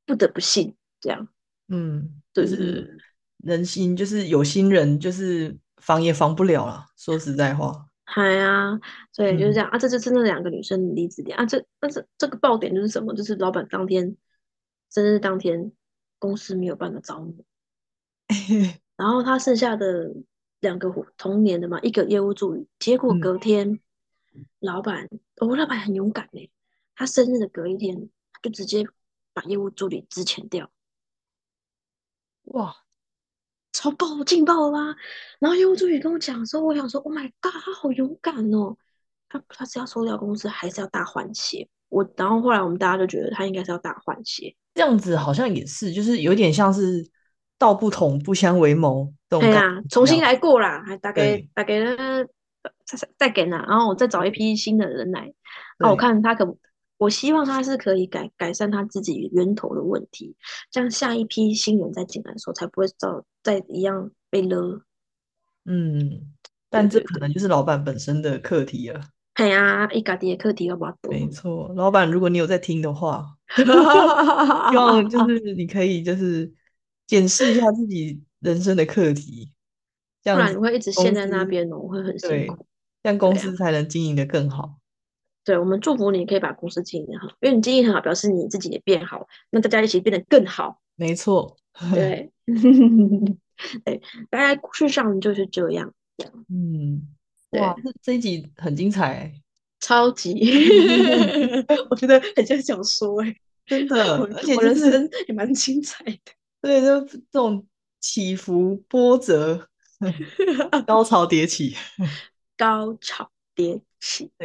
[0.05, 1.29] 不得不信这样。
[1.69, 2.99] 嗯，对对对就是
[3.45, 6.87] 人心，就是有心人，就是防也防不了了。
[6.97, 8.81] 说实在话，嗨啊，
[9.13, 9.79] 所以就是嗯这样啊。
[9.79, 11.47] 这就真的两个女生离职点啊。
[11.47, 13.15] 这但是这个爆点就是什么？
[13.15, 14.17] 就是老板当天
[14.91, 15.71] 生日当天，
[16.19, 17.45] 公司没有办法招募，
[18.99, 20.13] 然后他剩下的
[20.59, 23.79] 两个同年的嘛，一个业务助理，结果嗯隔天
[24.59, 26.51] 老板，哦，老板很勇敢嘞，
[26.95, 28.09] 他生日的隔一天
[28.43, 28.87] 就直接
[29.33, 30.71] 把业务助理支遣掉。
[32.45, 32.75] 哇，
[33.73, 34.97] 超爆劲爆了吧？
[35.39, 38.77] 然后业务助理跟我讲的时候，我想说，Oh my god，他好勇敢哦！
[39.29, 41.69] 他他是要收掉公司，还是要大换血？
[41.89, 44.55] 我然后后来我们大家就觉得他应该是要大换血。
[44.75, 47.09] 这样子好像也是，就是有点像是
[47.59, 49.89] 道不同不相为谋这种对呀、感觉。
[49.89, 51.79] 重新来过啦，还大概对大概
[52.85, 55.33] 再再再给呢，然后我再找一批新的人来。
[55.79, 56.45] 那我对看他可，
[57.03, 60.37] 我希望他是可以改改善他自己源头的问题，
[60.71, 64.83] 这样下一批新人再进来的时候，才不会照再一样被勒。
[65.65, 66.33] 嗯，
[66.71, 69.01] 但这可能就是老板本身的课题了。
[69.35, 71.13] 哎呀，一家己的课题要不要多？
[71.13, 76.53] 没错，老板，如果你有在听的话 希望就是你可以就是
[77.09, 79.53] 检视一下自己人生的课题，
[80.23, 82.65] 这样子不然你会一直公陷在那司边哦，会很辛对，苦。
[83.03, 84.77] 这样公司才能经营的更好。
[85.45, 90.81] 对，我们祝福你可以把公司经营好，因为你经营很好，表示你自己也变好，那大家一起变得更好。
[90.95, 91.57] 没错，
[91.93, 92.31] 对，
[93.85, 94.01] 对，
[94.31, 95.93] 大概故事上就是这样，
[96.49, 97.09] 嗯，
[97.51, 99.43] 对哇，这这一集很精彩欸，
[99.81, 100.33] 超级，
[101.91, 103.35] 我觉得很像小说哎、
[103.67, 106.21] 真的，我而且我人就是生也蛮精彩的。
[106.61, 107.67] 对，就这种
[108.01, 109.69] 起伏波折，
[110.87, 111.75] 高潮迭起，
[112.57, 113.81] 高潮迭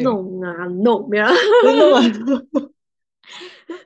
[0.02, 1.32] 弄啊弄，没有啦，
[1.64, 2.70] 真的吗？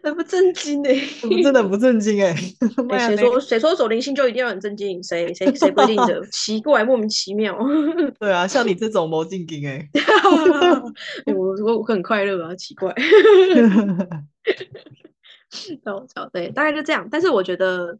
[0.03, 2.35] 很不正经哎、 我真的不正经哎，
[3.07, 5.01] 谁说谁说走灵性就一定要很正经？
[5.01, 6.23] 谁谁谁规定的？
[6.31, 7.57] 奇怪，莫名其妙。
[8.19, 9.89] 对啊，像你这种魔镜经哎，
[11.25, 12.93] 哎我我我很快乐啊，奇怪。
[15.83, 17.07] 高潮对，大概就这样。
[17.09, 17.97] 但是我觉得，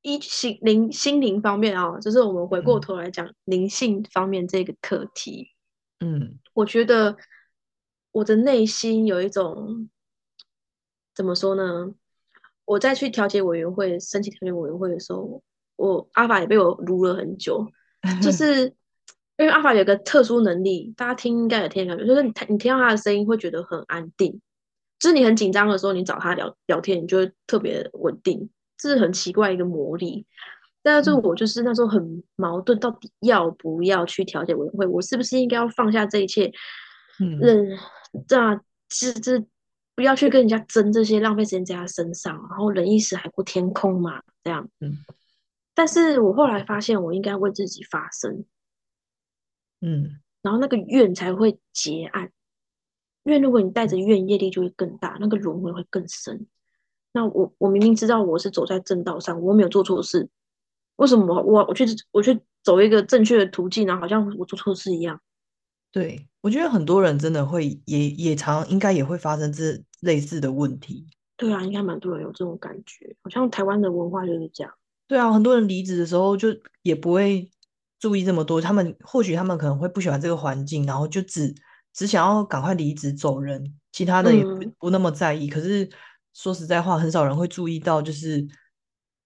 [0.00, 5.48] 一心灵心灵方面啊，就是我们回过嗯头来讲灵性方面这个课题，
[6.00, 7.16] 嗯我觉得
[8.12, 9.88] 我的内心有一种
[11.14, 11.94] 怎么说呢？
[12.64, 15.42] 我在去调解委员会申请调解委员会的时候，
[15.76, 17.66] 我阿法也被我撸了很久，
[18.22, 18.66] 就是
[19.36, 24.40] 因为阿法有个特殊能力，大家听应该有听得感觉，就是你你听到他的声音会觉得很安定，
[24.98, 30.26] 就是你很紧张的时候，你找他聊聊天，你就会特别稳定，这是很奇怪一个魔力。
[30.82, 34.86] 但是嗯我就是那时候很矛盾，到底要不要去调解委员会？
[34.86, 36.52] 我是不是应该要放下这一切，
[37.18, 37.78] 嗯认
[38.26, 39.44] 这样这这
[39.94, 44.68] 不要去跟人家争这些，浪费时间在他身上，然后忍一时海阔天空嘛，这样。
[44.80, 44.96] 嗯
[45.74, 48.44] 但是我后来发现，我应该为自己发声，
[49.80, 52.30] 嗯然后那个怨才会结案。
[53.22, 56.46] 因为如果你带着怨，业力就会更大，那个轮回会更深。
[57.12, 60.28] 那我我明明知道我是走在正道上，我没有做错事，
[61.00, 65.18] 为什么我我我去我去走一个正确的途径，然后好像我做错事一样？
[65.90, 71.06] 对，我觉得很多人真的会也也常应该也会发生这类似的问题。
[71.38, 74.70] 对啊，应该蛮多人有这种感觉，好像台湾的文化就是这样。
[75.08, 76.48] 对啊，很多人离职的时候就
[76.82, 77.50] 也不会
[77.98, 81.54] 注意这么多，他们或许他们可能会不喜欢这个环境，然后就只
[81.94, 85.48] 只想要赶快离职走人，其他的也不嗯不那么在意。
[85.48, 85.88] 可是
[86.34, 88.46] 说实在话，很少人会注意到，就是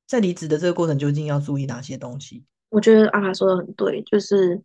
[0.07, 2.45] 在离职的这个过程究竟要注意哪些东西。
[2.71, 4.61] 我觉得阿卡说的很对，就是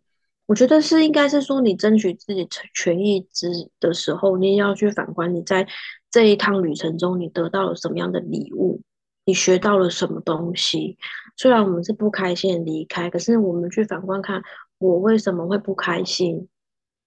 [0.46, 3.48] 我觉得是应该是说，你争取自己权权益之
[3.78, 5.66] 的时候，你也要去反观你在
[6.10, 8.82] 这一趟旅程中，你得到了什么样的礼物，
[9.24, 10.98] 你学到了什么东西。
[11.36, 14.42] 虽然我们是不开心的离开，可是我们去反观看，
[14.78, 16.48] 我为什么会不开心？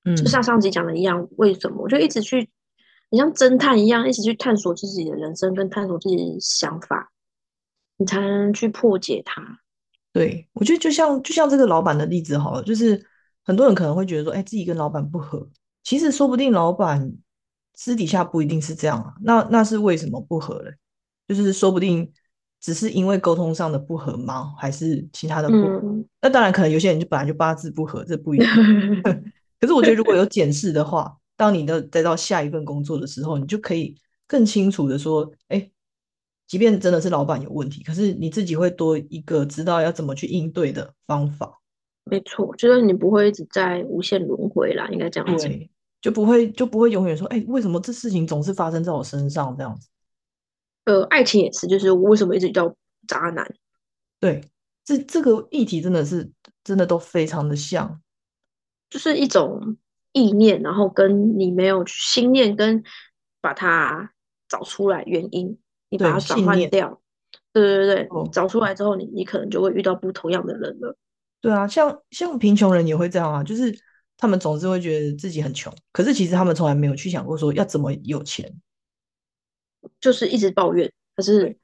[0.05, 1.83] 嗯就像上集讲的一样，为什么？
[1.83, 2.49] 我就一直去，
[3.09, 7.12] 你像侦探一样，一直去探索自己的人生，跟探索自己的想法，
[7.97, 9.41] 你才能去破解它。
[10.11, 13.03] 对，我觉得就像就像这个老板的例子好了，就是
[13.43, 15.47] 很多人可能会觉得说，哎，自己跟老板不合，
[15.83, 17.11] 其实说不定老板
[17.73, 20.71] 私底下不一定是这样啊，那那是为什么不合嘞？
[21.27, 22.11] 就是说不定
[22.59, 24.53] 只是因为沟通上的不合吗？
[24.57, 25.81] 还是其他的不合？
[25.83, 28.47] 嗯，那当然，可能有些人就本来就八字不合，这不一定。
[29.59, 33.95] 可是我觉得如果有检视的话，当你的再到下一份工作的时候，你就可以
[34.27, 35.71] 更清楚的说，哎，
[36.53, 41.59] 即便真的是老板有问题，可是你自己会多一个知道要怎么去应对的方法。
[42.03, 45.51] 没错，就是你不会一直在无限轮回啦，应该这样讲。
[45.99, 49.89] 就不会就不会永远说，哎，为什么这事情总是发生在我身上这样子？
[50.85, 52.75] 呃，爱情也是，就是为什么一直叫
[53.07, 53.51] 渣男？
[54.19, 54.43] 对，
[54.85, 56.31] 这这个议题真的是
[56.63, 57.99] 真的都非常的像，
[58.91, 59.75] 就是一种
[60.11, 62.83] 意念，然后跟你没有心念跟
[63.41, 64.13] 把它
[64.47, 65.57] 找出来原因，
[65.93, 66.99] 你把它转换掉。
[67.51, 70.97] 对对对对，找出来之后，你你可能就会遇到不同样的人了。
[71.39, 73.71] 对啊，像像贫穷人也会这样啊，就是
[74.17, 78.59] 他们总是会觉得自己很穷，可是其实他们从来没有去想过说要怎么有钱，
[79.99, 81.55] 就是一直抱怨，可是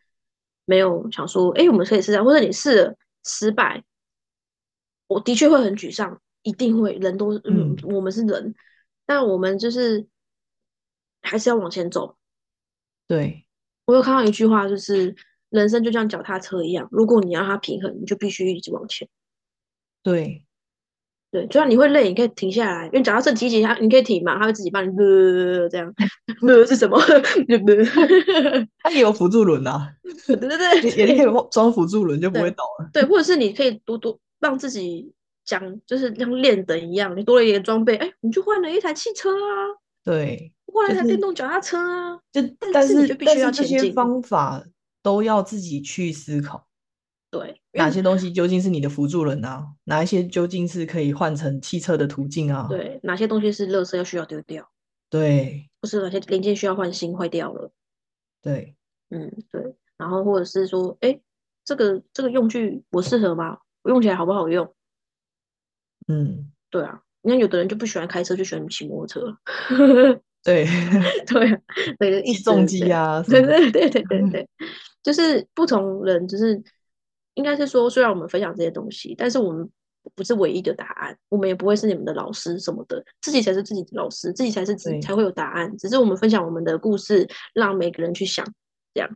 [0.66, 3.84] 没有想说，哎，我们可以试下，或者你试了失败，
[5.08, 8.54] 我的确会很沮丧，一定会，人都嗯，我们是人，
[9.08, 10.08] 但我们就是
[11.22, 12.16] 还是要往前走。
[13.08, 13.48] 对
[13.90, 15.16] 我有看到一句话，就是。
[15.52, 19.08] 人生就像脚踏车一样，如果你要它平衡，你就必须一直往前。
[20.04, 20.44] 对，
[21.32, 25.92] 对，就算你会累，你可以停下来，因为脚踏车提起它，你可以停嘛，它会自己帮你呃这样。
[26.48, 27.02] 呃是什么？
[28.84, 29.92] 它也有辅助轮啊。
[30.28, 30.48] 对对
[30.82, 32.88] 对，也可以装辅助轮，就不会倒了。
[32.94, 35.12] 对，或者是你可以多多让自己
[35.44, 39.82] 讲，就是像练等一样，你多了一点装备，哎，你就换了一台汽车啊。
[40.06, 42.20] 对，换了一台电动脚踏车啊。
[42.32, 44.66] 就但是但是这些方法。
[45.02, 46.68] 都要自己去思考，
[47.32, 49.66] 对哪些东西究竟是你的辅助人啊？
[49.86, 52.68] 哪一些究竟是可以换成汽车的途径啊？
[52.70, 54.70] 对，哪些东西是垃圾要需要丢掉？
[55.10, 57.72] 对，不是哪些零件需要换新坏掉了？
[58.42, 58.76] 对，
[59.10, 59.74] 嗯，对。
[59.98, 61.18] 然后或者是说，哎，
[61.64, 63.60] 这个这个用具我适合吗？
[63.84, 64.76] 我用起来好不好用？
[66.10, 67.02] 嗯，对啊。
[67.22, 69.40] 你看有的人就不喜欢开车，就喜欢骑摩托车。
[70.44, 70.66] 对
[71.28, 71.62] 对啊，
[72.00, 74.50] 对，起重机啊，对对对对对对，
[75.04, 76.62] 就是不同人，就是
[77.34, 79.70] 应该是说，虽然我们分享这些东西，但是我们
[80.16, 85.76] 不是唯一的答案，我们也不会是你们的老师什么的，自己才是自己的老师，自己才是自己才会有答案。
[85.78, 88.46] 只是我们分享我们的故事，让每个人去想，
[88.94, 89.10] 这样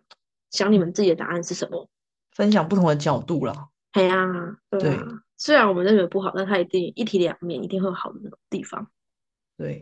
[0.51, 1.89] 想你们自己的答案是什么，
[2.31, 3.69] 分享不同的角度了。
[3.93, 8.89] 对啊，对啊，虽然我们认为不好，但它一定一体两面，一定会有好的那种地方。
[9.57, 9.81] 对。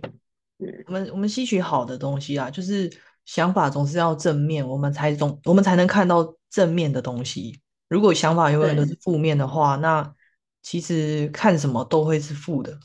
[0.88, 2.91] 我们我们吸取好的东西啊，就是
[3.26, 7.62] 想法总是要正面，我们才总我们才能看到正面的东西。
[7.88, 10.13] 如果想法永远都是负面的话，那
[10.62, 12.80] 其实看什么都会是负的。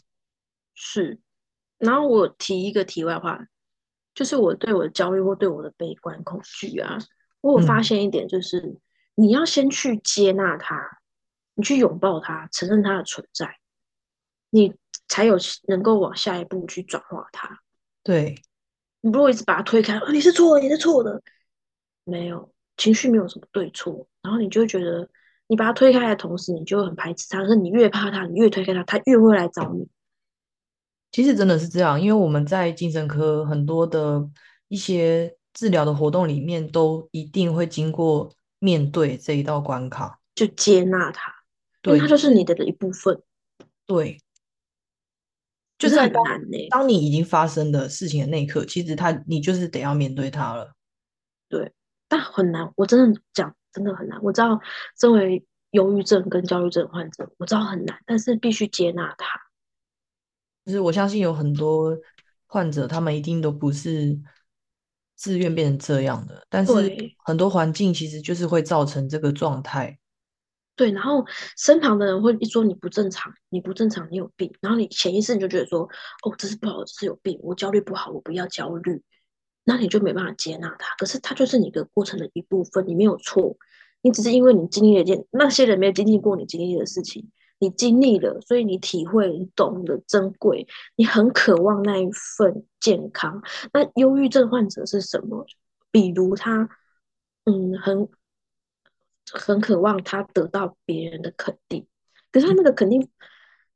[0.74, 1.18] 是，
[1.78, 3.46] 然后我提一个题外话，
[4.14, 6.98] 就是我对我的焦虑或对我的悲观恐惧啊，
[7.40, 8.78] 我有发现一点，就是
[9.14, 10.76] 你要先去接纳它，
[11.54, 13.58] 你去拥抱它，承认它的存在，
[14.50, 14.74] 你
[15.08, 15.36] 才有
[15.68, 17.60] 能够往下一步去转化它。
[18.06, 18.36] 对，
[19.00, 21.20] 你如果一直把它推开，啊，你是错的，你是错的，
[22.04, 25.08] 没有情绪，没有什么对错，然后你就会觉得，
[25.48, 27.42] 你把它推开的同时，你就会很排斥它。
[27.42, 29.88] 可是你越怕它，你越推开它，它越会来找你。
[31.10, 34.30] 其实真的是这样，因为我们在精神科很多的
[34.68, 41.34] 一些治疗的活动里面，都一定会经过面对这一道关卡，就接纳它，
[41.82, 43.20] 对，它就是你的的一部分。
[43.84, 44.20] 对。
[45.78, 46.68] 就是很难呢。
[46.70, 50.72] 当你已经发生的事情的那一刻，其实他你就是得要面对他了。
[51.48, 51.72] 对，
[52.08, 52.72] 但很难。
[52.76, 54.18] 我真的讲，真的很难。
[54.22, 54.60] 我知道，
[54.98, 59.26] 身为忧郁症跟焦虑症患者，我知道很难，但是必须接纳他。
[60.64, 61.96] 就是我相信有很多
[62.46, 64.18] 患者，他们一定都不是
[65.14, 66.72] 自愿变成这样的，但是
[67.24, 69.96] 很多环境其实就是会造成这个状态。
[70.76, 71.24] 对，然后
[71.56, 75.88] 身旁的人会一说你不正常，你不正常，你有病，然后你潜意识你就觉得说，
[76.22, 79.02] 哦，这是不好，这是有病，我焦虑不好，我不要焦虑，
[79.64, 80.94] 那你就没办法接纳他。
[80.98, 83.56] 可是他就是你的过程的一部分，你没有错，
[84.02, 87.26] 你只是因为你经历了一件那些人没有经历过你经历的事情，
[87.58, 93.42] 你经历了，所以你体会，你懂得珍贵，你很渴望那一份健康。
[93.72, 95.46] 那忧郁症患者是什么？
[95.90, 96.68] 比如他，
[97.44, 98.06] 嗯，很。
[99.32, 101.86] 很渴望他得到别人的肯定，
[102.30, 103.08] 可是他那个肯定，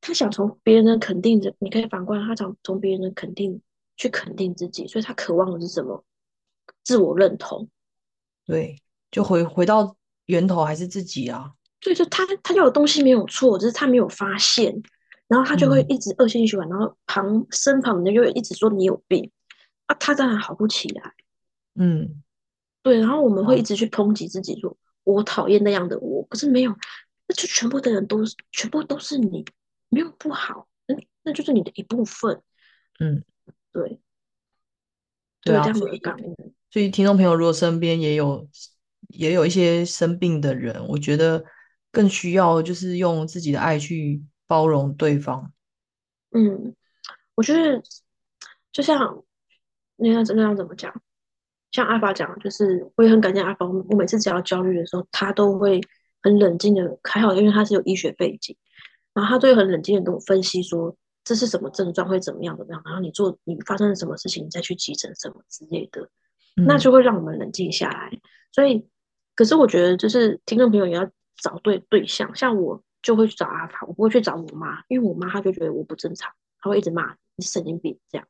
[0.01, 3.61] 他想从别人的肯定的，你可以反过来，他想从别人的肯定
[3.97, 6.05] 去肯定自己，所以他渴望的是什么？
[6.85, 7.69] 自我认同。
[8.47, 11.53] 对，就回回到源头还是自己啊。
[11.81, 14.83] 所以说他他要的东西没有错，只是他没有发现，
[15.29, 19.31] 然后他就会一直恶性循环，然后旁身旁的人就会一直说你有病
[19.87, 21.15] 啊，他当然好不起来。
[21.75, 22.23] 嗯，
[22.83, 24.77] 对，然后我们会一直去抨击自己说。
[25.05, 26.77] 我讨厌那样的我，可是没有，
[27.27, 29.45] 那就全部的人都是，全部都是你，
[29.89, 32.43] 没有不好，那那就是你的一部分。
[32.99, 33.25] 嗯，
[33.73, 34.01] 对，
[35.43, 36.01] 对啊，所以
[36.71, 38.49] 所以听众朋友如果身边也有
[39.09, 41.45] 也有一些生病的人，我觉得
[41.91, 45.53] 更需要就是用自己的爱去包容对方。
[46.33, 46.77] 嗯，
[47.35, 47.83] 我觉得
[48.71, 49.25] 就像
[49.97, 51.03] 那要那样怎么讲？
[51.73, 53.67] 像阿法讲，就是我也很感谢阿法。
[53.67, 55.81] 我每次只要焦虑的时候，他都会
[56.23, 58.57] 很冷静的，还好，因为他是有医学背景，
[59.15, 66.09] 然后他都会很冷静的跟我分析说这是什么症状，会怎么样怎么样，然后你做你发生了什么事情，你再去急诊什么之类的，
[66.57, 68.11] 那就会让我们冷静下来。
[68.53, 68.85] 所以，
[69.37, 71.09] 可是我觉得就是听众朋友也要
[71.41, 78.27] 找对对象，像我就会去找阿法，我不会去找我妈，因为我妈她就觉得我不正常，她会一直骂你神经病这样。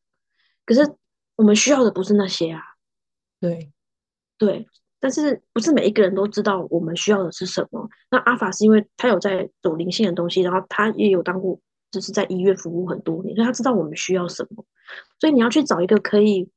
[0.67, 0.95] 可是
[1.37, 2.63] 我们需要的不是那些啊。
[3.41, 3.73] 对，
[4.37, 4.67] 对，
[4.99, 7.89] 但是不是每一个人都知道我们需要的是什么？
[8.11, 11.59] 那阿法是因为他有在走灵性的东西，然后他也有当过，
[11.91, 14.65] 就是在医院服务很多年，所以他知道我们需要什么。
[15.19, 16.51] 所以你要去找一个可以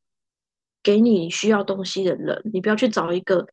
[0.82, 3.48] 给你需要东西的人，你不要去找一个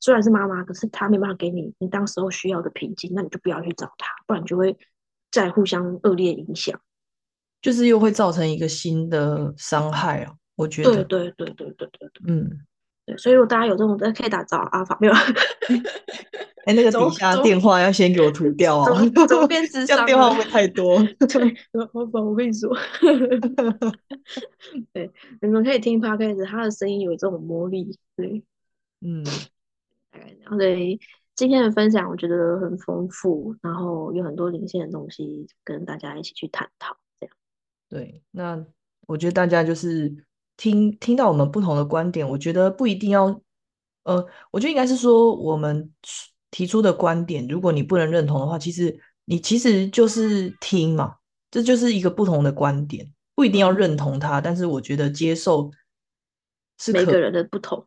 [0.00, 4.76] 虽然是妈妈，可是他没办法给你你当时候需要的平静，那你就不要去找他，不然就会
[5.30, 6.78] 再互相恶劣影响，
[7.62, 10.34] 就是又会造成一个新的伤害啊。
[10.56, 12.60] 我觉得，对对对对对对对，嗯，
[13.04, 15.12] 对，所以如果大家有这种，可以打找阿法，没有？
[16.66, 18.98] 哎，那个 底下电话要先给我涂掉哦，
[19.28, 20.04] 怎么变智 商？
[20.04, 20.98] 电话会太多。
[21.28, 22.74] 对，我我跟你说，
[24.92, 28.42] 对，你们可以听 podcast，他的声音有这种魔力，对，
[29.00, 29.22] 嗯，
[30.10, 30.58] 大概这样。
[30.58, 30.98] 所以
[31.36, 37.36] 今天的分享我觉得很丰富，然后有很多灵性的东西跟大家一起去探讨，这样。
[37.88, 38.64] 对，那。
[39.08, 40.12] 我觉得大家就是
[40.56, 43.26] 听听到我们不同的观点，我觉得不一定要，
[44.04, 45.92] 呃，我觉得应该是说我们
[46.50, 51.16] 提出的观点，如果你不能认同的话，其实你其实就是听嘛，
[51.50, 55.70] 这就是一个不同的观点，不一定要认同它，但是我觉得接受
[56.78, 57.86] 是每个人的不同。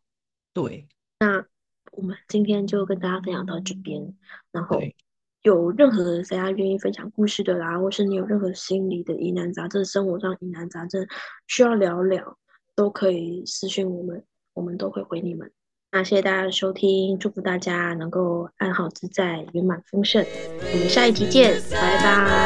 [0.53, 0.87] 对，
[1.19, 1.45] 那
[1.91, 4.15] 我们今天就跟大家分享到这边，
[4.51, 4.79] 然后。
[5.43, 11.07] 有任何大家愿意分享故事的啦，或是你有任何心理的疑难杂症、生活上疑难杂症
[11.47, 12.37] 需要聊聊，
[12.79, 14.23] 都可以私信我们，
[14.53, 15.51] 我们都会回你们。
[15.91, 20.25] 那谢谢大家的收听，祝福大家能够安好自在、圆满丰盛。
[20.61, 22.39] 我们下一集见，拜拜。